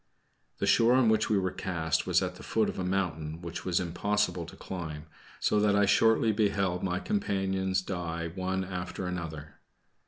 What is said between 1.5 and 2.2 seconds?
cast